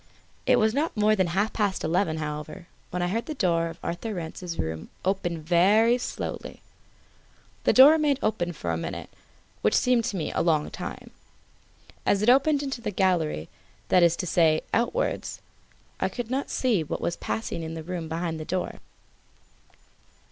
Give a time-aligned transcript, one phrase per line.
[0.47, 3.77] It was not more than half past eleven, however, when I heard the door of
[3.83, 6.63] Arthur Rance's room open very slowly.
[7.65, 9.11] The door remained open for a minute,
[9.61, 11.11] which seemed to me a long time.
[12.03, 13.47] As it opened into the gallery,
[13.89, 15.39] that is to say, outwards,
[15.99, 18.79] I could not see what was passing in the room behind the door.